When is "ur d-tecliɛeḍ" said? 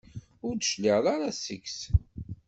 0.45-1.05